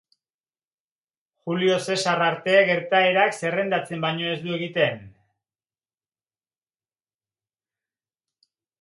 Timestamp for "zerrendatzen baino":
3.41-4.33